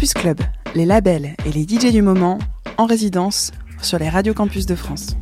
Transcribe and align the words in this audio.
Campus 0.00 0.14
Club, 0.14 0.40
les 0.74 0.86
labels 0.86 1.34
et 1.44 1.52
les 1.52 1.64
DJ 1.64 1.92
du 1.92 2.00
moment 2.00 2.38
en 2.78 2.86
résidence 2.86 3.52
sur 3.82 3.98
les 3.98 4.08
radios 4.08 4.32
campus 4.32 4.64
de 4.64 4.74
France. 4.74 5.14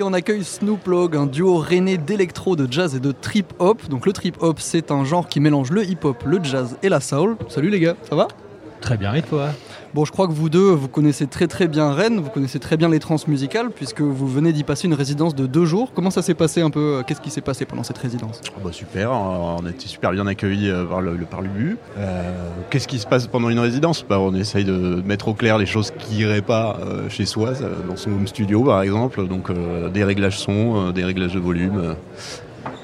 Et 0.00 0.02
on 0.02 0.14
accueille 0.14 0.42
Snoop 0.42 0.86
Logg, 0.86 1.14
un 1.14 1.26
duo 1.26 1.58
rené 1.58 1.98
d'électro, 1.98 2.56
de 2.56 2.72
jazz 2.72 2.94
et 2.94 3.00
de 3.00 3.12
trip 3.12 3.52
hop. 3.58 3.86
Donc 3.90 4.06
le 4.06 4.14
trip 4.14 4.38
hop, 4.40 4.58
c'est 4.58 4.90
un 4.90 5.04
genre 5.04 5.28
qui 5.28 5.38
mélange 5.38 5.70
le 5.70 5.84
hip 5.84 5.98
hop, 6.04 6.22
le 6.24 6.42
jazz 6.42 6.78
et 6.82 6.88
la 6.88 7.00
soul. 7.00 7.36
Salut 7.50 7.68
les 7.68 7.80
gars, 7.80 7.96
ça 8.08 8.16
va? 8.16 8.28
Très 8.80 8.96
bien, 8.96 9.12
et 9.12 9.20
toi? 9.20 9.50
Bon, 9.96 10.04
je 10.04 10.12
crois 10.12 10.26
que 10.28 10.32
vous 10.34 10.50
deux, 10.50 10.72
vous 10.72 10.88
connaissez 10.88 11.26
très 11.26 11.46
très 11.46 11.68
bien 11.68 11.90
Rennes, 11.90 12.20
vous 12.20 12.28
connaissez 12.28 12.58
très 12.58 12.76
bien 12.76 12.90
les 12.90 12.98
trans 12.98 13.16
musicales, 13.28 13.70
puisque 13.74 14.02
vous 14.02 14.28
venez 14.28 14.52
d'y 14.52 14.62
passer 14.62 14.88
une 14.88 14.92
résidence 14.92 15.34
de 15.34 15.46
deux 15.46 15.64
jours. 15.64 15.90
Comment 15.94 16.10
ça 16.10 16.20
s'est 16.20 16.34
passé 16.34 16.60
un 16.60 16.68
peu 16.68 17.02
Qu'est-ce 17.06 17.22
qui 17.22 17.30
s'est 17.30 17.40
passé 17.40 17.64
pendant 17.64 17.82
cette 17.82 17.96
résidence? 17.96 18.42
Oh 18.58 18.60
bah 18.62 18.72
Super, 18.72 19.10
on 19.10 19.64
a 19.64 19.70
été 19.70 19.88
super 19.88 20.12
bien 20.12 20.26
accueillis 20.26 20.68
euh, 20.68 20.84
par 20.84 21.00
le, 21.00 21.16
par 21.24 21.40
l'UBU. 21.40 21.78
Euh, 21.96 22.30
qu'est-ce 22.68 22.88
qui 22.88 22.98
se 22.98 23.06
passe 23.06 23.26
pendant 23.26 23.48
une 23.48 23.58
résidence? 23.58 24.04
Bah, 24.06 24.20
On 24.20 24.34
essaye 24.34 24.66
de 24.66 25.02
mettre 25.06 25.28
au 25.28 25.32
clair 25.32 25.56
les 25.56 25.64
choses 25.64 25.90
qui 25.98 26.16
n'iraient 26.16 26.42
pas 26.42 26.78
euh, 26.82 27.08
chez 27.08 27.24
soi, 27.24 27.52
dans 27.88 27.96
son 27.96 28.10
home 28.10 28.26
studio 28.26 28.64
par 28.64 28.82
exemple, 28.82 29.26
donc 29.26 29.50
des 29.94 30.04
réglages 30.04 30.38
son, 30.38 30.90
des 30.90 31.04
réglages 31.04 31.32
de 31.32 31.40
volume, 31.40 31.96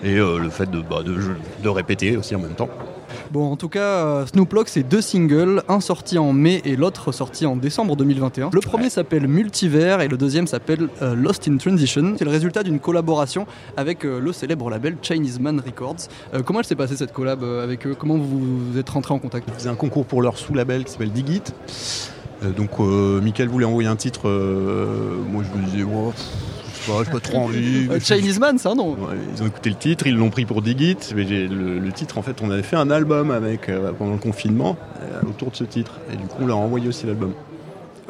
et 0.03 0.15
le 0.15 0.49
fait 0.49 0.71
bah, 0.71 1.03
de, 1.05 1.15
de 1.63 1.69
répéter 1.69 2.17
aussi 2.17 2.35
en 2.35 2.41
même 2.41 2.55
temps. 2.55 2.71
Bon, 3.31 3.51
en 3.51 3.57
tout 3.57 3.69
cas, 3.69 4.07
euh, 4.07 4.27
Snoop 4.27 4.55
c'est 4.67 4.83
deux 4.83 5.01
singles, 5.01 5.63
un 5.69 5.81
sorti 5.81 6.19
en 6.19 6.33
mai 6.33 6.61
et 6.65 6.77
l'autre 6.77 7.13
sorti 7.13 7.47
en 7.47 7.57
décembre 7.57 7.97
2021. 7.97 8.51
Le 8.53 8.61
premier 8.61 8.91
s'appelle 8.91 9.27
Multivers 9.27 10.01
et 10.01 10.09
le 10.09 10.17
deuxième 10.17 10.47
s'appelle 10.47 10.89
euh, 11.01 11.15
Lost 11.15 11.49
in 11.49 11.57
Transition. 11.57 12.15
C'est 12.19 12.25
le 12.25 12.31
résultat 12.31 12.63
d'une 12.63 12.79
collaboration 12.79 13.47
avec 13.77 14.05
euh, 14.05 14.21
le 14.21 14.33
célèbre 14.33 14.71
label 14.71 14.97
Chinese 15.03 15.41
Man 15.41 15.63
Records. 15.65 16.09
comment 16.45 16.61
elle 16.61 16.67
s'est 16.67 16.77
passée 16.77 16.97
cette 16.97 17.13
collab 17.13 17.43
avec 17.45 17.87
eux? 17.87 17.97
Comment 17.99 18.17
vous, 18.17 18.79
êtes 18.79 18.89
rentré 18.89 19.15
en 19.15 19.19
contact? 19.19 19.49
Ils 19.49 19.55
faisaient 19.55 19.71
un 19.71 19.75
concours 19.75 20.05
pour 20.05 20.23
leur 20.23 20.39
sous-label 20.39 20.85
qui 20.85 20.93
s'appelle 20.93 21.13
Digit. 21.13 21.43
donc, 22.57 22.79
Michael 22.79 23.49
voulait 23.49 23.67
envoyer 23.67 23.89
un 23.89 23.97
titre. 23.97 24.29
moi, 25.31 25.43
je 25.43 25.59
me 25.59 25.65
disais, 25.67 25.85
oh, 25.85 26.13
pas, 26.87 27.11
pas 27.11 27.21
trop 27.21 27.39
envie. 27.39 27.89
Chinese 28.01 28.39
Man, 28.39 28.59
ça, 28.59 28.75
non 28.75 28.97
Ils 29.35 29.43
ont 29.43 29.47
écouté 29.47 29.71
le 29.71 29.77
titre, 29.77 30.07
ils 30.07 30.17
l'ont 30.17 30.31
pris 30.31 30.45
pour 30.45 30.63
Digit. 30.63 30.97
Mais 31.15 31.25
le, 31.25 31.79
le, 31.79 31.93
titre, 31.93 32.19
en 32.19 32.23
fait, 32.23 32.43
on 32.43 32.51
avait 32.51 32.63
fait 32.63 32.77
un 32.77 32.91
album 32.91 33.31
avec 33.31 33.69
euh, 33.69 33.93
pendant 33.93 34.13
le 34.13 34.19
confinement 34.19 34.77
euh, 35.01 35.29
autour 35.29 35.51
de 35.51 35.57
ce 35.57 35.65
titre. 35.65 36.01
Et 36.13 36.17
du 36.17 36.25
coup, 36.25 36.39
on 36.41 36.47
leur 36.47 36.59
a 36.59 36.61
envoyé 36.61 36.89
aussi 36.89 37.07
l'album. 37.07 37.33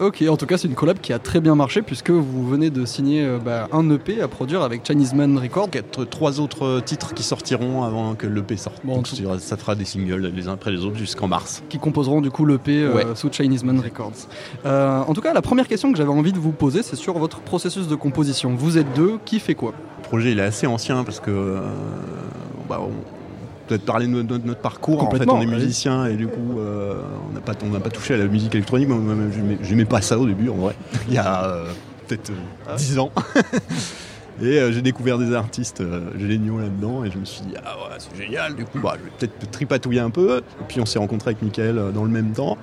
Ok, 0.02 0.24
en 0.28 0.36
tout 0.36 0.46
cas, 0.46 0.58
c'est 0.58 0.66
une 0.66 0.74
collab 0.74 0.98
qui 0.98 1.12
a 1.12 1.20
très 1.20 1.40
bien 1.40 1.54
marché 1.54 1.80
puisque 1.80 2.10
vous 2.10 2.44
venez 2.48 2.70
de 2.70 2.84
signer 2.84 3.24
euh, 3.24 3.38
bah, 3.38 3.68
un 3.70 3.88
EP 3.88 4.20
à 4.20 4.26
produire 4.26 4.62
avec 4.62 4.84
Chinese 4.84 5.14
Man 5.14 5.38
Records. 5.38 5.70
Quatre, 5.70 6.04
trois 6.04 6.40
autres 6.40 6.80
titres 6.80 7.14
qui 7.14 7.22
sortiront 7.22 7.84
avant 7.84 8.16
que 8.16 8.26
l'EP 8.26 8.56
sorte. 8.56 8.84
Donc 8.84 9.06
ça 9.38 9.56
fera 9.56 9.76
des 9.76 9.84
singles 9.84 10.26
les 10.34 10.48
uns 10.48 10.54
après 10.54 10.72
les 10.72 10.84
autres 10.84 10.96
jusqu'en 10.96 11.28
mars. 11.28 11.62
Qui 11.68 11.78
composeront 11.78 12.20
du 12.20 12.32
coup 12.32 12.44
l'EP 12.44 12.82
euh, 12.82 13.14
sous 13.14 13.30
Chinese 13.30 13.62
Man 13.62 13.78
Records. 13.78 14.26
Euh, 14.66 15.02
en 15.06 15.14
tout 15.14 15.20
cas, 15.20 15.32
la 15.32 15.42
première 15.42 15.68
question 15.68 15.92
que 15.92 15.98
j'avais 15.98 16.10
envie 16.10 16.32
de 16.32 16.40
vous 16.40 16.50
poser, 16.50 16.82
c'est 16.82 16.96
sur 16.96 17.16
votre 17.16 17.38
processus 17.38 17.86
de 17.86 17.94
composition. 17.94 18.56
Vous 18.56 18.78
êtes 18.78 18.92
deux, 18.96 19.20
qui 19.24 19.38
fait 19.38 19.54
quoi? 19.54 19.72
Le 19.98 20.02
projet 20.02 20.32
il 20.32 20.40
est 20.40 20.42
assez 20.42 20.66
ancien 20.66 21.04
parce 21.04 21.20
que 21.20 21.60
bah, 22.68 22.80
peut-être 23.66 23.84
parler 23.84 24.06
de 24.06 24.22
notre, 24.22 24.60
parcours. 24.60 25.02
En 25.02 25.10
fait, 25.10 25.28
on 25.28 25.40
est 25.40 25.46
musicien 25.46 26.06
et 26.06 26.14
du 26.14 26.26
coup, 26.26 26.58
euh, 26.58 27.00
on 27.30 27.34
n'a 27.34 27.40
pas, 27.40 27.54
pas 27.54 27.90
touché 27.90 28.14
à 28.14 28.16
la 28.16 28.26
musique 28.26 28.54
électronique. 28.54 28.88
Moi, 28.88 29.14
j'aimais 29.62 29.84
pas 29.84 30.02
ça 30.02 30.18
au 30.18 30.26
début, 30.26 30.48
en 30.48 30.56
vrai. 30.56 30.74
Il 31.08 31.14
y 31.14 31.18
a 31.18 31.44
euh, 31.44 31.66
peut-être 32.06 32.32
10 32.76 32.96
euh, 32.96 33.00
ans. 33.00 33.12
et 34.42 34.72
j'ai 34.72 34.82
découvert 34.82 35.18
des 35.18 35.34
artistes 35.34 35.82
géniaux 36.18 36.58
là-dedans 36.58 37.04
et 37.04 37.10
je 37.10 37.18
me 37.18 37.24
suis 37.24 37.42
dit, 37.42 37.54
ah 37.64 37.76
ouais, 37.76 37.96
c'est 37.98 38.16
génial. 38.16 38.54
Du 38.54 38.64
coup, 38.64 38.78
bah, 38.80 38.94
je 38.98 39.04
vais 39.04 39.10
peut-être 39.18 39.50
tripatouiller 39.50 40.00
un 40.00 40.10
peu. 40.10 40.38
Et 40.38 40.64
puis, 40.68 40.80
on 40.80 40.86
s'est 40.86 40.98
rencontré 40.98 41.30
avec 41.30 41.42
Michael 41.42 41.92
dans 41.94 42.04
le 42.04 42.10
même 42.10 42.32
temps. 42.32 42.56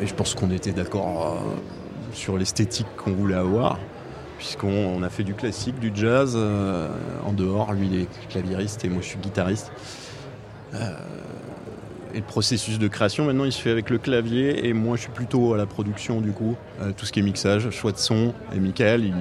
Et 0.00 0.06
je 0.06 0.14
pense 0.14 0.34
qu'on 0.34 0.50
était 0.50 0.72
d'accord 0.72 1.42
sur 2.12 2.36
l'esthétique 2.38 2.86
qu'on 2.96 3.12
voulait 3.12 3.34
avoir 3.34 3.78
puisqu'on 4.36 5.02
a 5.02 5.08
fait 5.08 5.22
du 5.22 5.32
classique, 5.32 5.78
du 5.78 5.90
jazz 5.94 6.36
en 6.36 7.32
dehors. 7.32 7.72
Lui, 7.72 7.88
il 7.90 8.00
est 8.02 8.28
claviériste 8.28 8.84
et 8.84 8.88
moi, 8.88 9.00
je 9.00 9.06
suis 9.06 9.18
guitariste. 9.18 9.70
Euh, 10.74 10.94
et 12.12 12.18
le 12.18 12.24
processus 12.24 12.78
de 12.78 12.86
création, 12.86 13.24
maintenant, 13.24 13.44
il 13.44 13.50
se 13.50 13.60
fait 13.60 13.72
avec 13.72 13.90
le 13.90 13.98
clavier 13.98 14.68
et 14.68 14.72
moi, 14.72 14.96
je 14.96 15.02
suis 15.02 15.10
plutôt 15.10 15.52
à 15.52 15.56
la 15.56 15.66
production, 15.66 16.20
du 16.20 16.30
coup. 16.30 16.56
Euh, 16.80 16.92
tout 16.96 17.06
ce 17.06 17.12
qui 17.12 17.18
est 17.18 17.22
mixage, 17.22 17.68
choix 17.70 17.90
de 17.90 17.98
son. 17.98 18.32
Et 18.54 18.60
Michael, 18.60 19.12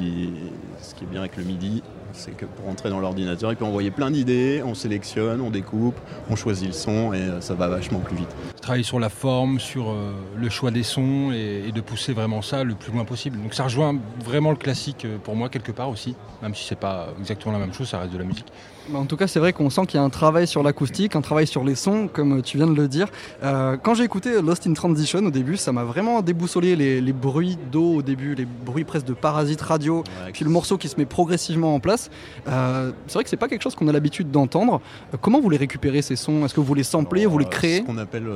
ce 0.79 0.93
qui 0.93 1.03
est 1.03 1.07
bien 1.07 1.21
avec 1.21 1.35
le 1.35 1.43
MIDI, 1.43 1.81
c'est 2.11 2.37
que 2.37 2.45
pour 2.45 2.69
entrer 2.69 2.91
dans 2.91 2.99
l'ordinateur, 2.99 3.51
il 3.51 3.55
peut 3.55 3.65
envoyer 3.65 3.89
plein 3.89 4.11
d'idées, 4.11 4.61
on 4.63 4.75
sélectionne, 4.75 5.41
on 5.41 5.49
découpe, 5.49 5.95
on 6.29 6.35
choisit 6.35 6.67
le 6.67 6.73
son 6.73 7.13
et 7.13 7.17
euh, 7.17 7.41
ça 7.41 7.55
va 7.55 7.67
vachement 7.67 7.97
plus 7.97 8.15
vite. 8.15 8.29
Travailler 8.61 8.83
sur 8.83 8.99
la 8.99 9.09
forme, 9.09 9.59
sur 9.59 9.95
le 10.37 10.49
choix 10.49 10.69
des 10.69 10.83
sons 10.83 11.31
et, 11.31 11.71
de 11.71 11.81
pousser 11.81 12.13
vraiment 12.13 12.43
ça 12.43 12.63
le 12.63 12.75
plus 12.75 12.93
loin 12.93 13.05
possible. 13.05 13.41
Donc 13.41 13.55
ça 13.55 13.63
rejoint 13.63 13.97
vraiment 14.23 14.51
le 14.51 14.55
classique 14.55 15.07
pour 15.23 15.35
moi 15.35 15.49
quelque 15.49 15.71
part 15.71 15.89
aussi, 15.89 16.15
même 16.43 16.53
si 16.53 16.67
c'est 16.67 16.79
pas 16.79 17.07
exactement 17.19 17.53
la 17.53 17.59
même 17.59 17.73
chose, 17.73 17.89
ça 17.89 17.97
reste 17.97 18.13
de 18.13 18.19
la 18.19 18.23
musique. 18.23 18.53
Bah, 18.89 18.99
en 18.99 19.05
tout 19.05 19.15
cas, 19.15 19.27
c'est 19.27 19.39
vrai 19.39 19.53
qu'on 19.53 19.69
sent 19.69 19.85
qu'il 19.85 19.97
y 19.97 20.01
a 20.01 20.03
un 20.03 20.09
travail 20.09 20.45
sur 20.45 20.61
l'acoustique, 20.61 21.15
un 21.15 21.21
travail 21.21 21.47
sur 21.47 21.63
les 21.63 21.75
sons, 21.75 22.09
comme 22.11 22.41
tu 22.41 22.57
viens 22.57 22.67
de 22.67 22.75
le 22.75 22.87
dire. 22.87 23.07
Euh, 23.43 23.77
quand 23.81 23.93
j'ai 23.93 24.03
écouté 24.03 24.41
Lost 24.41 24.67
in 24.67 24.73
Transition 24.73 25.19
au 25.19 25.31
début, 25.31 25.55
ça 25.55 25.71
m'a 25.71 25.83
vraiment 25.83 26.21
déboussolé 26.21 26.75
les, 26.75 27.13
bruits 27.13 27.57
d'eau 27.71 27.95
au 27.95 28.01
début, 28.01 28.35
les 28.35 28.45
bruits 28.45 28.83
presque 28.83 29.05
de 29.05 29.13
parasites 29.13 29.61
radio, 29.61 30.03
puis 30.33 30.43
le 30.43 30.49
morceau 30.49 30.77
qui 30.77 30.89
se 30.89 30.97
met 30.97 31.05
progressivement 31.05 31.75
en 31.75 31.79
place. 31.79 32.09
Euh, 32.47 32.91
c'est 33.07 33.13
vrai 33.13 33.23
que 33.23 33.29
c'est 33.29 33.37
pas 33.37 33.47
quelque 33.47 33.61
chose 33.61 33.75
qu'on 33.75 33.87
a 33.87 33.93
l'habitude 33.93 34.31
d'entendre. 34.31 34.81
Euh, 35.13 35.17
comment 35.21 35.39
vous 35.39 35.49
les 35.49 35.57
récupérez 35.57 36.01
ces 36.01 36.17
sons? 36.17 36.43
Est-ce 36.43 36.53
que 36.53 36.59
vous 36.61 36.73
les 36.73 36.83
samplez, 36.83 37.25
vous 37.25 37.37
les 37.37 37.45
créez? 37.45 37.77
Ce 37.77 37.83
qu'on 37.83 37.97
appelle, 37.97 38.27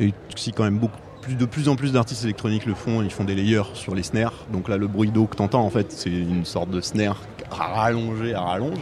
et 0.00 0.12
si 0.34 0.52
quand 0.52 0.64
même 0.64 0.78
beaucoup 0.78 0.98
de 1.28 1.44
plus 1.44 1.68
en 1.68 1.76
plus 1.76 1.92
d'artistes 1.92 2.24
électroniques 2.24 2.66
le 2.66 2.74
font, 2.74 3.02
ils 3.02 3.10
font 3.10 3.24
des 3.24 3.34
layers 3.34 3.74
sur 3.74 3.94
les 3.94 4.02
snares. 4.02 4.46
Donc 4.52 4.68
là, 4.68 4.76
le 4.76 4.86
bruit 4.86 5.10
d'eau 5.10 5.26
que 5.26 5.36
tu 5.36 5.42
entends, 5.42 5.62
en 5.62 5.70
fait, 5.70 5.92
c'est 5.92 6.10
une 6.10 6.44
sorte 6.44 6.70
de 6.70 6.80
snare 6.80 7.20
rallongé 7.50 8.34
à 8.34 8.40
rallonge. 8.40 8.78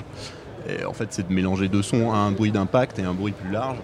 Et 0.68 0.84
en 0.84 0.92
fait, 0.92 1.08
c'est 1.10 1.28
de 1.28 1.32
mélanger 1.32 1.68
deux 1.68 1.82
sons, 1.82 2.12
un 2.12 2.32
bruit 2.32 2.50
d'impact 2.50 2.98
et 2.98 3.02
un 3.02 3.14
bruit 3.14 3.32
plus 3.32 3.50
large 3.50 3.78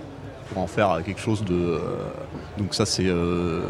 pour 0.53 0.63
en 0.63 0.67
faire 0.67 1.01
quelque 1.05 1.21
chose 1.21 1.45
de. 1.45 1.55
Euh, 1.55 1.79
donc 2.59 2.75
ça, 2.75 2.87
c'est 2.87 3.07
euh, 3.07 3.63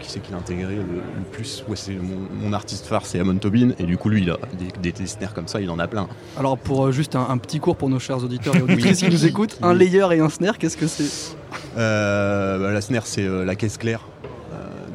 qui 0.00 0.10
c'est 0.10 0.20
qui 0.20 0.32
l'a 0.32 0.38
intégré 0.38 0.76
le, 0.76 1.24
plus? 1.30 1.64
Ouais, 1.68 1.76
c'est 1.76 1.96
mon, 1.96 2.52
artiste 2.52 2.86
phare, 2.86 3.06
c'est 3.06 3.18
Amon 3.18 3.36
Tobin, 3.36 3.70
et 3.78 3.84
du 3.84 3.96
coup 3.96 4.08
lui, 4.08 4.22
il 4.22 4.30
a 4.30 4.38
des, 4.82 4.92
des, 4.92 5.06
snares 5.06 5.34
comme 5.34 5.48
ça, 5.48 5.60
il 5.60 5.70
en 5.70 5.78
a 5.78 5.86
plein. 5.86 6.08
Alors 6.38 6.58
pour 6.58 6.86
euh, 6.86 6.92
juste 6.92 7.16
un, 7.16 7.38
petit 7.38 7.60
cours 7.60 7.76
pour 7.76 7.88
nos 7.88 7.98
chers 7.98 8.22
auditeurs 8.22 8.56
et 8.56 8.62
auditrices 8.62 9.00
qui 9.00 9.10
nous 9.10 9.26
écoutent, 9.26 9.58
un 9.62 9.74
layer 9.74 10.06
et 10.12 10.20
un 10.20 10.28
snare, 10.28 10.58
qu'est-ce 10.58 10.76
que 10.76 10.86
c'est? 10.86 11.36
Bah, 11.74 12.72
La 12.72 12.80
snare, 12.80 13.06
c'est 13.06 13.26
la 13.26 13.54
caisse 13.54 13.78
claire 13.78 14.00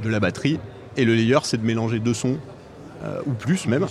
de 0.03 0.09
la 0.09 0.19
batterie, 0.19 0.59
et 0.97 1.05
le 1.05 1.13
layer, 1.15 1.39
c'est 1.43 1.57
de 1.57 1.65
mélanger 1.65 1.99
deux 1.99 2.13
sons 2.13 2.37
ou 3.25 3.31
plus 3.31 3.67
même 3.67 3.87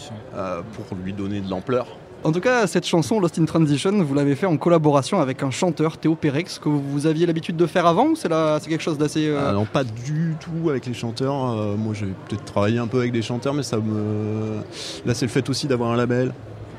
pour 0.72 0.96
lui 1.04 1.12
donner 1.12 1.40
de 1.40 1.50
l'ampleur. 1.50 1.86
En 2.22 2.32
tout 2.32 2.40
cas, 2.40 2.66
cette 2.66 2.86
chanson, 2.86 3.18
Lost 3.18 3.38
in 3.38 3.46
Transition, 3.46 3.92
vous 4.02 4.14
l'avez 4.14 4.34
fait 4.34 4.44
en 4.44 4.58
collaboration 4.58 5.20
avec 5.20 5.42
un 5.42 5.50
chanteur, 5.50 5.96
Théo 5.96 6.14
Pérex, 6.14 6.58
que 6.58 6.68
vous 6.68 7.06
aviez 7.06 7.24
l'habitude 7.24 7.56
de 7.56 7.64
faire 7.66 7.86
avant 7.86 8.08
ou 8.08 8.16
c'est 8.16 8.28
quelque 8.68 8.82
chose 8.82 8.98
d'assez. 8.98 9.26
Euh, 9.26 9.48
ah 9.48 9.52
non, 9.52 9.64
pas 9.64 9.84
du 9.84 10.34
tout 10.38 10.68
avec 10.68 10.84
les 10.84 10.92
chanteurs. 10.92 11.58
Euh, 11.58 11.76
moi, 11.76 11.94
j'ai 11.94 12.08
peut-être 12.28 12.44
travaillé 12.44 12.78
un 12.78 12.86
peu 12.86 12.98
avec 12.98 13.12
des 13.12 13.22
chanteurs, 13.22 13.54
mais 13.54 13.62
ça 13.62 13.78
me. 13.78 14.58
Là, 15.06 15.14
c'est 15.14 15.24
le 15.24 15.30
fait 15.30 15.48
aussi 15.48 15.66
d'avoir 15.66 15.92
un 15.92 15.96
label 15.96 16.28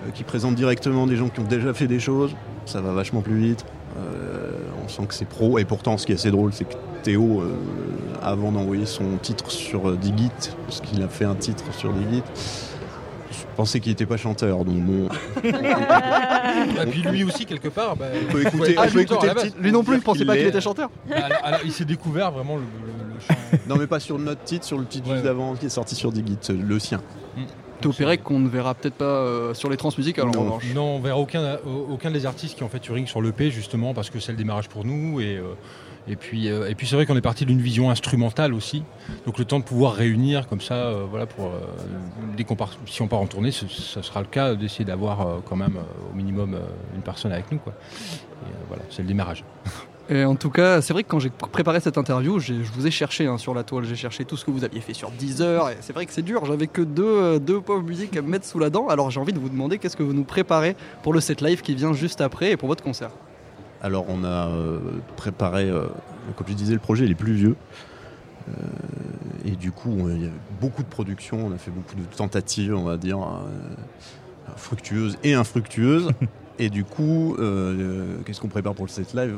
euh, 0.06 0.12
qui 0.12 0.24
présente 0.24 0.54
directement 0.54 1.08
des 1.08 1.16
gens 1.16 1.28
qui 1.28 1.40
ont 1.40 1.48
déjà 1.48 1.74
fait 1.74 1.88
des 1.88 2.00
choses. 2.00 2.36
Ça 2.68 2.80
va 2.80 2.92
vachement 2.92 3.22
plus 3.22 3.40
vite. 3.40 3.66
on 4.84 4.88
sent 4.88 5.08
que 5.08 5.16
c'est 5.16 5.28
pro. 5.28 5.58
Et 5.58 5.66
pourtant, 5.66 5.98
ce 5.98 6.06
qui 6.06 6.12
est 6.12 6.16
assez 6.16 6.30
drôle, 6.30 6.54
c'est 6.54 6.66
que 6.66 6.76
Théo, 7.02 7.44
avant 8.22 8.52
d'envoyer 8.52 8.86
son 8.86 9.18
titre 9.20 9.50
sur 9.50 9.98
Digit, 9.98 10.30
parce 10.68 10.82
qu'il 10.82 11.02
a 11.02 11.08
fait 11.08 11.26
un 11.26 11.34
titre 11.34 11.64
sur 11.74 11.92
Digit, 11.92 12.24
je 13.32 13.56
pensais 13.56 13.80
qu'il 13.80 13.92
n'était 13.92 14.06
pas 14.06 14.18
chanteur, 14.18 14.66
donc 14.66 14.78
bon. 14.78 15.08
Et 15.44 15.52
ah, 15.54 16.86
puis 16.90 17.02
lui 17.04 17.24
aussi, 17.24 17.46
quelque 17.46 17.70
part. 17.70 17.96
Bah, 17.96 18.06
on 18.14 18.32
peut 18.32 18.42
écouter, 18.42 18.76
le 18.76 19.06
titre. 19.06 19.58
Lui 19.60 19.72
non 19.72 19.84
plus, 19.84 19.96
il 19.96 20.00
ne 20.00 20.04
pensait 20.04 20.26
pas 20.26 20.36
qu'il 20.36 20.48
était 20.48 20.62
chanteur. 20.62 20.90
Bah, 21.10 21.18
il 21.64 21.72
s'est 21.72 21.86
découvert 21.86 22.32
vraiment 22.32 22.58
le, 22.58 22.64
chant. 23.20 23.34
Non, 23.68 23.76
mais 23.78 23.88
pas 23.88 24.00
sur 24.00 24.20
notre 24.20 24.44
titre, 24.44 24.66
sur 24.66 24.78
le 24.78 24.86
titre 24.86 25.10
juste 25.12 25.24
d'avant 25.24 25.56
qui 25.56 25.68
est 25.68 25.70
sorti 25.70 25.96
sur 25.96 26.12
Digit, 26.12 26.50
le 26.50 26.80
sien. 26.80 27.02
Mm. 27.38 27.42
Opéré 27.84 28.18
qu'on 28.20 28.40
ne 28.40 28.48
verra 28.48 28.76
peut-être 28.76 28.94
pas 28.94 29.06
euh, 29.06 29.56
sur 29.56 29.68
les 29.68 29.78
transmusiques 29.78 30.20
alors 30.20 30.36
non. 30.36 30.60
non, 30.76 30.84
on 30.84 31.00
verra 31.00 31.18
aucun, 31.18 31.58
aucun 31.90 32.12
des 32.12 32.28
artistes 32.28 32.56
qui 32.56 32.62
ont 32.62 32.70
fait 32.70 32.80
Turing 32.80 33.08
sur 33.08 33.24
l'EP 33.24 33.50
justement 33.50 33.96
parce 33.96 34.12
que 34.12 34.20
c'est 34.20 34.32
le 34.32 34.38
démarrage 34.38 34.70
pour 34.70 34.86
nous 34.86 35.20
et 35.20 35.38
euh, 35.38 35.56
et 36.08 36.16
puis, 36.16 36.50
euh, 36.50 36.70
et 36.70 36.76
puis 36.76 36.88
c'est 36.88 36.96
vrai 36.96 37.06
qu'on 37.06 37.16
est 37.16 37.22
parti 37.22 37.46
d'une 37.46 37.62
vision 37.62 37.90
instrumentale 37.90 38.54
aussi. 38.54 38.84
Donc 39.26 39.38
le 39.38 39.46
temps 39.46 39.60
de 39.60 39.64
pouvoir 39.64 39.94
réunir 39.94 40.48
comme 40.48 40.62
ça, 40.62 40.76
euh, 40.76 41.06
voilà, 41.10 41.26
pour, 41.26 41.48
euh, 41.48 41.60
dès 42.36 42.46
si 42.88 43.02
on 43.02 43.08
part 43.08 43.20
en 43.20 43.28
tournée, 43.28 43.52
ce, 43.52 43.68
sera 43.68 44.22
le 44.22 44.28
cas 44.28 44.56
d'essayer 44.56 44.86
d'avoir 44.86 45.42
quand 45.46 45.56
même 45.56 45.78
au 46.12 46.16
minimum 46.16 46.58
une 46.96 47.02
personne 47.02 47.32
avec 47.32 47.52
nous. 47.52 47.60
Quoi. 47.60 47.74
voilà, 48.68 48.84
c'est 48.90 49.02
le 49.02 49.08
démarrage. 49.08 49.44
Et 50.10 50.26
en 50.26 50.36
tout 50.36 50.50
cas, 50.50 50.82
c'est 50.82 50.92
vrai 50.92 51.04
que 51.04 51.08
quand 51.08 51.20
j'ai 51.20 51.30
préparé 51.30 51.80
cette 51.80 51.98
interview, 51.98 52.38
je 52.40 52.54
vous 52.74 52.86
ai 52.86 52.92
cherché 52.92 53.28
hein, 53.28 53.38
sur 53.38 53.54
la 53.54 53.64
toile, 53.64 53.86
j'ai 53.86 53.96
cherché 53.96 54.26
tout 54.26 54.36
ce 54.36 54.44
que 54.44 54.52
vous 54.52 54.66
aviez 54.66 54.82
fait 54.82 54.94
sur 54.94 55.10
Deezer. 55.12 55.70
Et 55.70 55.78
c'est 55.80 55.94
vrai 55.94 56.06
que 56.06 56.12
c'est 56.12 56.24
dur, 56.24 56.44
j'avais 56.44 56.68
que 56.68 56.82
deux, 56.82 57.40
deux 57.40 57.62
pauvres 57.62 57.84
musiques 57.84 58.18
à 58.18 58.22
me 58.22 58.28
mettre 58.28 58.46
sous 58.46 58.60
la 58.60 58.70
dent. 58.70 58.88
Alors 58.90 59.10
j'ai 59.10 59.22
envie 59.22 59.32
de 59.32 59.40
vous 59.40 59.48
demander 59.48 59.78
qu'est-ce 59.78 59.96
que 59.96 60.04
vous 60.04 60.14
nous 60.14 60.26
préparez 60.26 60.76
pour 61.02 61.14
le 61.14 61.22
set 61.22 61.40
live 61.40 61.62
qui 61.62 61.76
vient 61.76 61.94
juste 61.94 62.20
après 62.20 62.52
et 62.52 62.58
pour 62.58 62.68
votre 62.68 62.84
concert. 62.84 63.12
Alors 63.82 64.06
on 64.10 64.24
a 64.24 64.48
euh, 64.48 64.80
préparé, 65.18 65.70
euh, 65.70 65.88
comme 66.36 66.48
je 66.48 66.54
disais, 66.54 66.74
le 66.74 66.80
projet 66.80 67.06
il 67.06 67.12
est 67.12 67.16
plus 67.16 67.34
vieux. 67.34 67.56
Euh, 68.48 68.52
et 69.46 69.52
du 69.52 69.72
coup, 69.72 70.10
il 70.10 70.24
y 70.24 70.28
a 70.28 70.32
beaucoup 70.60 70.84
de 70.84 70.88
productions, 70.88 71.48
on 71.48 71.52
a 71.52 71.58
fait 71.58 71.72
beaucoup 71.72 71.96
de 71.96 72.04
tentatives, 72.16 72.76
on 72.76 72.84
va 72.84 72.98
dire, 72.98 73.20
fructueuses 74.56 75.18
et 75.24 75.34
infructueuses. 75.34 76.12
et 76.60 76.70
du 76.70 76.84
coup, 76.84 77.36
qu'est-ce 78.26 78.40
qu'on 78.40 78.50
prépare 78.50 78.76
pour 78.76 78.86
le 78.86 78.92
set 78.92 79.14
live? 79.14 79.38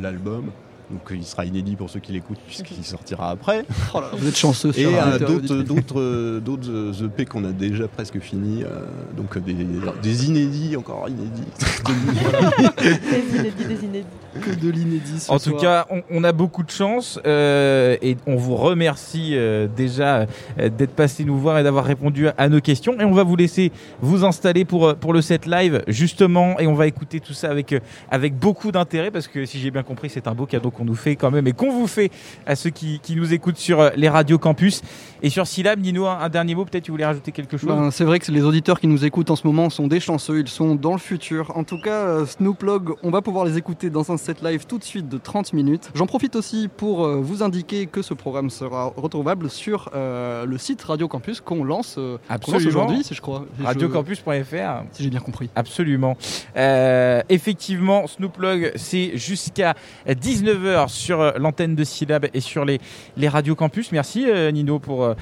L'album, 0.00 0.50
donc 0.90 1.02
il 1.10 1.24
sera 1.24 1.44
inédit 1.44 1.76
pour 1.76 1.90
ceux 1.90 2.00
qui 2.00 2.12
l'écoutent 2.12 2.40
puisqu'il 2.46 2.84
sortira 2.84 3.30
après. 3.30 3.64
Oh 3.94 4.00
vous 4.12 4.28
êtes 4.28 4.36
chanceux. 4.36 4.70
Et 4.76 4.86
euh, 4.86 5.18
d'autres, 5.18 5.62
d'autres, 5.62 6.40
d'autres 6.40 7.04
EP 7.04 7.24
qu'on 7.24 7.44
a 7.44 7.52
déjà 7.52 7.88
presque 7.88 8.18
fini, 8.18 8.62
euh, 8.62 8.84
donc 9.16 9.38
des, 9.38 9.54
des, 9.54 10.26
inédits 10.26 10.76
encore 10.76 11.08
inédits. 11.08 11.42
des 12.78 13.38
inédits, 13.38 13.64
des 13.64 13.84
inédits. 13.84 14.06
Que 14.42 14.50
de 14.50 14.70
l'inédit. 14.70 15.26
En 15.28 15.38
tout 15.38 15.56
cas, 15.56 15.86
on, 16.10 16.22
a 16.22 16.32
beaucoup 16.32 16.62
de 16.62 16.70
chance 16.70 17.18
euh, 17.26 17.96
et 18.02 18.16
on 18.26 18.36
vous 18.36 18.56
remercie 18.56 19.34
déjà 19.74 20.26
d'être 20.58 20.94
passé 20.94 21.24
nous 21.24 21.38
voir 21.38 21.58
et 21.58 21.62
d'avoir 21.62 21.84
répondu 21.84 22.28
à, 22.36 22.48
nos 22.48 22.60
questions. 22.60 23.00
Et 23.00 23.04
on 23.04 23.12
va 23.12 23.22
vous 23.22 23.36
laisser 23.36 23.72
vous 24.02 24.24
installer 24.24 24.64
pour 24.64 24.94
pour 24.96 25.12
le 25.12 25.22
set 25.22 25.46
live 25.46 25.82
justement 25.88 26.58
et 26.58 26.66
on 26.66 26.74
va 26.74 26.86
écouter 26.86 27.20
tout 27.20 27.32
ça 27.32 27.50
avec 27.50 27.74
avec 28.10 28.36
beaucoup 28.36 28.70
d'intérêt 28.70 29.10
parce 29.10 29.28
que 29.28 29.46
si 29.46 29.58
j'ai 29.58 29.70
bien 29.70 29.82
compris, 29.82 30.10
c'est 30.10 30.28
un 30.28 30.34
beau 30.34 30.46
cadeau 30.46 30.70
qu'on 30.78 30.84
nous 30.84 30.94
fait 30.94 31.16
quand 31.16 31.30
même 31.30 31.46
et 31.46 31.52
qu'on 31.52 31.72
vous 31.72 31.86
fait 31.86 32.10
à 32.46 32.54
ceux 32.54 32.70
qui, 32.70 33.00
nous 33.10 33.32
écoutent 33.32 33.56
sur 33.56 33.80
euh, 33.80 33.90
les 33.96 34.08
radios 34.08 34.38
campus. 34.38 34.82
Et 35.22 35.30
sur 35.30 35.46
Silab, 35.46 35.80
dis-nous 35.80 36.06
un, 36.06 36.28
dernier 36.28 36.54
mot, 36.54 36.64
peut-être 36.64 36.84
tu 36.84 36.92
voulais 36.92 37.04
rajouter 37.04 37.32
quelque 37.32 37.56
chose? 37.56 37.68
Ben, 37.68 37.90
C'est 37.90 38.04
vrai 38.04 38.20
que 38.20 38.30
les 38.30 38.42
auditeurs 38.42 38.78
qui 38.78 38.86
nous 38.86 39.04
écoutent 39.04 39.30
en 39.30 39.36
ce 39.36 39.44
moment 39.46 39.68
sont 39.68 39.88
des 39.88 39.98
chanceux, 39.98 40.38
ils 40.38 40.48
sont 40.48 40.76
dans 40.76 40.92
le 40.92 40.98
futur. 40.98 41.56
En 41.56 41.64
tout 41.64 41.80
cas, 41.80 42.06
euh, 42.06 42.26
Snooplog, 42.26 42.94
on 43.02 43.10
va 43.10 43.20
pouvoir 43.20 43.44
les 43.44 43.58
écouter 43.58 43.90
dans 43.90 44.12
un 44.12 44.16
set 44.16 44.42
live 44.42 44.66
tout 44.66 44.78
de 44.78 44.84
suite 44.84 45.08
de 45.08 45.18
30 45.18 45.52
minutes. 45.52 45.90
J'en 45.94 46.06
profite 46.06 46.36
aussi 46.36 46.68
pour 46.68 47.04
euh, 47.04 47.16
vous 47.20 47.42
indiquer 47.42 47.86
que 47.86 48.02
ce 48.02 48.14
programme 48.14 48.50
sera 48.50 48.92
retrouvable 48.96 49.50
sur 49.50 49.90
le 49.94 50.58
site 50.58 50.82
Radio 50.82 51.08
Campus 51.08 51.40
qu'on 51.40 51.64
lance, 51.64 51.98
aujourd'hui, 52.46 53.02
si 53.02 53.14
je 53.14 53.20
crois. 53.20 53.44
Radiocampus.fr. 53.62 54.84
Si 54.92 55.02
j'ai 55.02 55.10
bien 55.10 55.20
compris. 55.20 55.50
Absolument. 55.56 56.16
effectivement, 56.54 58.06
Snooplog, 58.06 58.72
c'est 58.76 59.16
jusqu'à 59.16 59.74
19h 60.06 60.67
sur 60.86 61.20
euh, 61.20 61.32
l'antenne 61.38 61.74
de 61.74 61.84
Syllab 61.84 62.26
et 62.32 62.40
sur 62.40 62.64
les, 62.64 62.80
les 63.16 63.28
radios 63.28 63.54
campus. 63.54 63.92
Merci 63.92 64.26
euh, 64.28 64.50
Nino 64.50 64.78
pour 64.78 65.04
euh, 65.04 65.14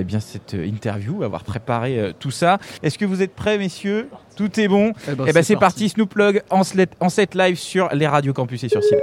eh 0.00 0.04
bien 0.04 0.20
cette 0.20 0.54
interview, 0.54 1.22
avoir 1.22 1.44
préparé 1.44 2.12
tout 2.18 2.30
ça. 2.30 2.58
Est-ce 2.82 2.98
que 2.98 3.04
vous 3.04 3.22
êtes 3.22 3.34
prêts, 3.34 3.58
messieurs? 3.58 4.08
Tout 4.36 4.58
est 4.58 4.68
bon? 4.68 4.92
Eh 5.08 5.14
ben, 5.14 5.24
eh 5.28 5.32
ben 5.32 5.42
c'est 5.42 5.56
parti. 5.56 5.88
Snooplug 5.88 6.42
en, 6.50 6.62
en 7.00 7.08
set 7.08 7.34
live 7.34 7.56
sur 7.56 7.88
les 7.92 8.06
radios 8.06 8.32
campus 8.32 8.64
et 8.64 8.68
sur 8.68 8.82
Syllab. 8.82 9.02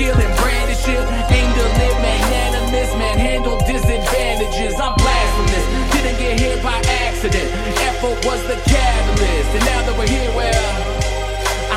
skill 0.00 0.16
and 0.16 0.32
brandish 0.40 0.88
it. 0.88 1.04
Aim 1.28 1.48
to 1.52 1.64
live 1.76 1.98
magnanimous, 2.00 2.90
man, 2.96 3.18
handle 3.18 3.60
disadvantages. 3.68 4.80
I'm 4.80 4.96
blasphemous, 4.96 5.64
didn't 5.92 6.16
get 6.16 6.40
here 6.40 6.56
by 6.64 6.80
accident. 7.04 7.52
Effort 7.84 8.16
was 8.24 8.40
the 8.48 8.56
catalyst, 8.64 9.50
and 9.52 9.64
now 9.68 9.80
that 9.84 9.94
we're 10.00 10.08
here, 10.08 10.32
well, 10.32 10.72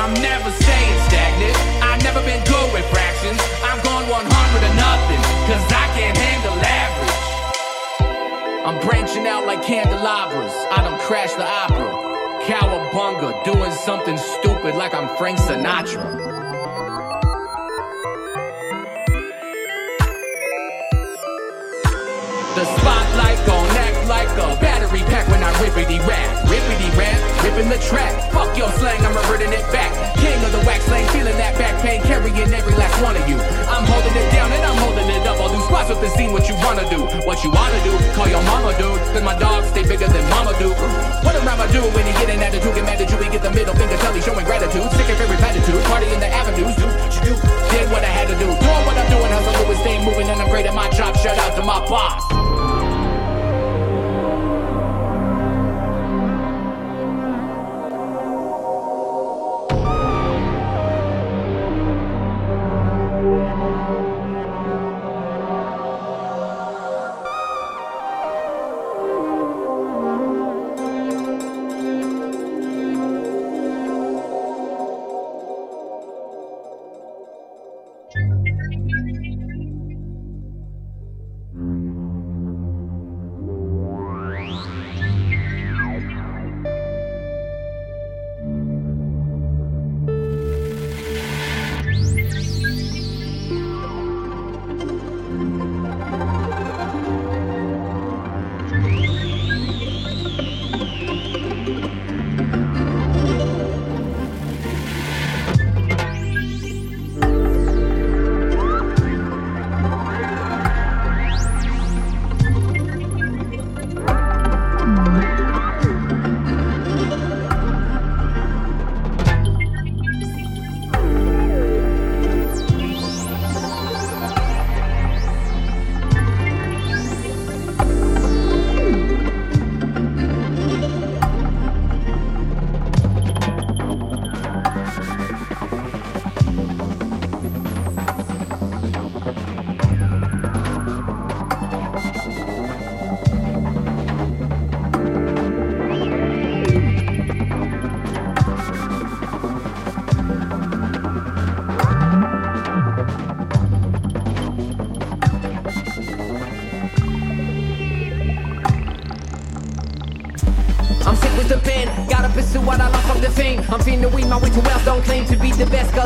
I'm 0.00 0.14
never 0.24 0.48
staying 0.64 0.98
stagnant. 1.12 1.56
I've 1.84 2.00
never 2.00 2.24
been 2.24 2.40
good 2.48 2.72
with 2.72 2.88
fractions. 2.88 3.36
I'm 3.60 3.80
gone 3.84 4.08
100 4.08 4.16
or 4.16 4.74
nothing, 4.80 5.20
cause 5.44 5.64
I 5.68 5.84
can't 5.92 6.16
handle 6.16 6.56
average. 6.64 7.24
I'm 8.64 8.80
branching 8.80 9.26
out 9.26 9.44
like 9.44 9.62
candelabras. 9.62 10.54
I 10.72 10.80
don't 10.80 11.00
crash 11.00 11.34
the 11.34 11.44
opera. 11.44 11.92
Cowabunga, 12.48 13.44
doing 13.44 13.72
something 13.72 14.16
stupid 14.16 14.76
like 14.76 14.94
I'm 14.94 15.14
Frank 15.16 15.38
Sinatra. 15.38 16.43
Rippity 25.62 25.98
rap, 26.06 26.46
rippity 26.46 26.90
rap, 26.98 27.18
ripping 27.44 27.68
the 27.68 27.78
track. 27.78 28.12
Fuck 28.32 28.56
your 28.58 28.70
slang, 28.72 29.00
I'm 29.06 29.14
reverting 29.14 29.52
it 29.52 29.64
back. 29.70 29.92
King 30.16 30.42
of 30.44 30.52
the 30.52 30.58
wax 30.66 30.88
lane, 30.90 31.06
feeling 31.08 31.36
that 31.36 31.56
back 31.58 31.80
pain, 31.80 32.02
carrying 32.02 32.52
every 32.52 32.74
last 32.74 33.00
one 33.02 33.16
of 33.16 33.28
you. 33.28 33.36
I'm 33.70 33.86
holding 33.86 34.14
it 34.14 34.30
down 34.32 34.50
and 34.52 34.62
I'm 34.62 34.76
holding 34.78 35.08
it 35.08 35.26
up. 35.26 35.40
All 35.40 35.48
these 35.48 35.64
spots 35.64 35.88
with 35.88 36.00
the 36.00 36.10
scene, 36.10 36.32
what 36.32 36.48
you 36.48 36.56
wanna 36.56 36.88
do, 36.90 37.00
what 37.26 37.44
you 37.44 37.50
wanna 37.50 37.82
do. 37.84 37.96
Call 38.14 38.28
your 38.28 38.42
mama, 38.42 38.76
dude, 38.78 38.98
cause 39.14 39.22
my 39.22 39.38
dogs 39.38 39.68
stay 39.68 39.82
bigger 39.82 40.08
than 40.08 40.28
mama, 40.28 40.58
dude. 40.58 41.23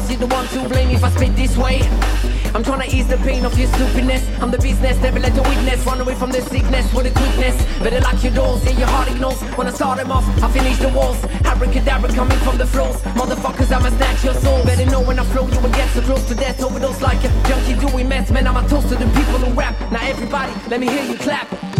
You're 0.09 0.19
the 0.21 0.27
one 0.27 0.47
to 0.49 0.67
blame 0.69 0.89
if 0.91 1.05
I 1.05 1.11
spit 1.11 1.37
this 1.37 1.55
way. 1.59 1.81
I'm 2.55 2.65
trying 2.65 2.89
to 2.89 2.97
ease 2.97 3.07
the 3.07 3.19
pain 3.19 3.45
of 3.45 3.59
your 3.59 3.69
stupidness. 3.69 4.25
I'm 4.41 4.51
the 4.51 4.57
business, 4.57 4.97
never 5.03 5.21
let 5.21 5.35
the 5.35 5.43
weakness 5.43 5.85
run 5.85 6.01
away 6.01 6.15
from 6.15 6.31
the 6.31 6.41
sickness 6.41 6.93
with 6.95 7.05
the 7.05 7.21
quickness. 7.21 7.57
Better 7.79 8.01
lock 8.01 8.23
your 8.25 8.33
doors, 8.33 8.65
yeah, 8.65 8.79
your 8.79 8.89
heart 8.89 9.11
ignores. 9.11 9.39
When 9.59 9.67
I 9.67 9.71
start 9.71 9.99
them 9.99 10.11
off, 10.11 10.25
I 10.43 10.51
finish 10.51 10.79
the 10.79 10.89
walls. 10.89 11.23
Abracadabra 11.45 12.11
coming 12.15 12.39
from 12.39 12.57
the 12.57 12.67
floors. 12.67 12.97
Motherfuckers, 13.21 13.71
I'ma 13.71 13.91
snatch 13.91 14.25
your 14.25 14.35
soul. 14.35 14.65
Better 14.65 14.87
know 14.87 15.03
when 15.03 15.19
I 15.19 15.25
flow, 15.25 15.47
you 15.47 15.61
will 15.61 15.77
get 15.77 15.91
so 15.91 16.01
close 16.01 16.27
to 16.29 16.35
death. 16.35 16.63
Overdose 16.63 17.03
like 17.03 17.23
a 17.25 17.29
junkie 17.47 17.75
doing 17.75 18.09
meth. 18.09 18.33
Man, 18.33 18.47
I'm 18.47 18.57
a 18.57 18.67
toast 18.67 18.89
to 18.89 18.95
the 18.95 19.05
people 19.07 19.39
who 19.45 19.53
rap. 19.53 19.79
Now, 19.93 20.01
everybody, 20.03 20.53
let 20.71 20.81
me 20.81 20.89
hear 20.89 21.05
you 21.05 21.19
clap. 21.19 21.78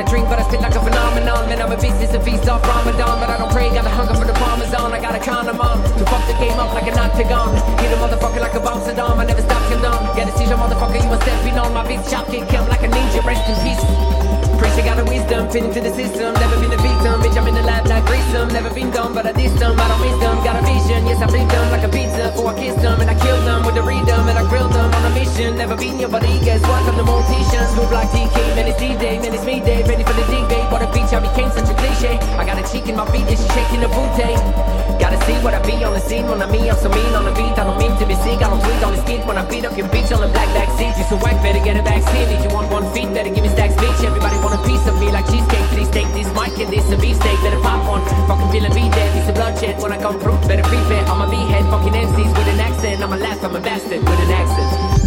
Gotta 0.00 0.16
drink, 0.16 0.32
but 0.32 0.40
I 0.40 0.48
spit 0.48 0.64
like 0.64 0.72
a 0.72 0.80
phenomenon. 0.80 1.44
Man, 1.52 1.60
I'm 1.60 1.68
a 1.68 1.76
beast, 1.76 2.00
it's 2.00 2.16
a 2.16 2.20
feast 2.24 2.48
off 2.48 2.64
Ramadan. 2.64 3.20
But 3.20 3.28
I 3.28 3.36
don't 3.36 3.52
pray, 3.52 3.68
got 3.68 3.84
a 3.84 3.92
hunger 3.92 4.16
for 4.16 4.24
the 4.24 4.32
Parmesan. 4.32 4.96
I 4.96 4.96
got 4.96 5.12
a 5.12 5.20
condom 5.20 5.60
on 5.60 5.76
to 5.76 6.04
fuck 6.08 6.24
the 6.24 6.32
game 6.40 6.56
up 6.56 6.72
like 6.72 6.88
an 6.88 6.96
octagon. 6.96 7.52
Hit 7.76 7.92
a 7.92 8.00
motherfucker 8.00 8.40
like 8.40 8.56
a 8.56 8.64
bomb 8.64 8.80
Saddam. 8.80 9.20
I 9.20 9.28
never 9.28 9.44
stop 9.44 9.60
dawn. 9.68 10.16
Get 10.16 10.24
a 10.24 10.32
seizure, 10.40 10.56
motherfucker, 10.56 11.04
you 11.04 11.12
a 11.12 11.20
stepping 11.20 11.60
on. 11.60 11.76
My 11.76 11.84
beast 11.84 12.08
chop, 12.08 12.32
get 12.32 12.48
killed 12.48 12.72
like 12.72 12.80
a 12.80 12.88
ninja. 12.88 13.20
Rest 13.20 13.44
in 13.44 13.60
peace. 13.60 13.84
Preacher 14.56 14.88
got 14.88 14.96
a 14.96 15.04
wisdom, 15.04 15.52
fit 15.52 15.68
into 15.68 15.84
the 15.84 15.92
system. 15.92 16.32
Never 16.32 16.56
been 16.64 16.72
a 16.72 16.80
victim, 16.80 17.20
bitch, 17.20 17.36
I'm 17.36 17.48
in 17.52 17.54
the 17.60 17.64
lab 17.68 17.84
like 17.84 18.04
Grissom. 18.08 18.48
Never 18.56 18.72
been 18.72 18.88
dumb, 18.96 19.12
but 19.12 19.28
I 19.28 19.36
dissed 19.36 19.60
them. 19.60 19.76
I 19.76 19.84
don't 19.84 20.00
miss 20.00 20.16
them. 20.16 20.36
Got 20.40 20.56
a 20.56 20.64
vision, 20.64 21.04
yes, 21.12 21.20
I 21.20 21.28
bleed 21.28 21.44
them 21.44 21.66
like 21.76 21.84
a 21.84 21.92
pizza. 21.92 22.32
Before 22.32 22.48
I 22.48 22.54
kissed 22.56 22.80
them, 22.80 22.96
and 23.04 23.10
I 23.12 23.16
killed 23.20 23.44
them 23.44 23.68
with 23.68 23.76
the 23.76 23.84
rhythm, 23.84 24.24
and 24.32 24.38
I 24.40 24.48
grilled 24.48 24.72
them 24.72 24.88
on 24.96 25.04
a 25.04 25.12
mission. 25.12 25.60
Never 25.60 25.76
been 25.76 26.00
your 26.00 26.08
buddy, 26.08 26.40
guess 26.40 26.64
what? 26.64 26.88
I'm 26.88 26.96
the 26.96 27.04
mortician. 27.04 27.29
I 31.20 31.28
became 31.28 31.52
such 31.52 31.68
a 31.68 31.76
cliche. 31.76 32.16
I 32.40 32.48
got 32.48 32.56
a 32.56 32.64
cheek 32.72 32.88
in 32.88 32.96
my 32.96 33.04
feet, 33.12 33.28
and 33.28 33.36
she 33.36 33.44
shaking 33.52 33.84
the 33.84 33.92
booty. 33.92 34.32
Gotta 34.96 35.20
see 35.28 35.36
what 35.44 35.52
I 35.52 35.60
be 35.60 35.76
on 35.84 35.92
the 35.92 36.00
scene 36.00 36.24
when 36.24 36.40
I'm 36.40 36.48
me, 36.48 36.64
I'm 36.64 36.80
so 36.80 36.88
mean 36.88 37.12
on 37.12 37.28
the 37.28 37.34
beat. 37.36 37.60
I 37.60 37.68
don't 37.68 37.76
mean 37.76 37.92
to 38.00 38.06
be 38.08 38.16
sick, 38.24 38.40
I 38.40 38.48
don't 38.48 38.60
tweet 38.64 38.80
on 38.80 38.96
the 38.96 39.00
skit 39.04 39.20
when 39.28 39.36
I 39.36 39.44
beat 39.44 39.68
up 39.68 39.76
your 39.76 39.88
bitch 39.92 40.08
on 40.16 40.24
the 40.24 40.32
black 40.32 40.48
back 40.56 40.72
seat. 40.80 40.96
You 40.96 41.04
so 41.12 41.20
whack, 41.20 41.36
better 41.44 41.60
get 41.60 41.76
a 41.76 41.84
vaccine. 41.84 42.24
If 42.32 42.40
you 42.40 42.50
want 42.56 42.72
one 42.72 42.88
feet, 42.96 43.12
better 43.12 43.28
give 43.28 43.44
me 43.44 43.52
stacks, 43.52 43.76
bitch. 43.76 44.00
Everybody 44.00 44.40
want 44.40 44.56
a 44.56 44.62
piece 44.64 44.84
of 44.88 44.96
me 44.96 45.12
like 45.12 45.28
cheesecake. 45.28 45.68
Please 45.76 45.90
take 45.92 46.08
this 46.16 46.28
mic 46.32 46.56
and 46.56 46.72
this 46.72 46.88
a 46.88 46.96
beefsteak. 46.96 47.36
Better 47.44 47.60
pop 47.60 47.84
one. 47.84 48.00
Fucking 48.24 48.48
feeling 48.48 48.72
beat 48.72 48.92
dead. 48.96 49.12
It's 49.20 49.28
a 49.28 49.36
bloodshed 49.36 49.76
when 49.84 49.92
I 49.92 50.00
come 50.00 50.16
through. 50.16 50.40
Better 50.48 50.64
prepare. 50.64 51.04
I'm 51.04 51.20
a 51.20 51.28
head 51.52 51.68
Fucking 51.68 51.92
MCs 51.92 52.32
with 52.32 52.48
an 52.48 52.60
accent. 52.64 53.04
I'm 53.04 53.12
a 53.12 53.20
laugh. 53.20 53.44
I'm 53.44 53.56
a 53.56 53.60
bastard 53.60 54.00
with 54.00 54.20
an 54.24 54.32
accent. 54.32 54.99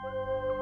Música 0.00 0.61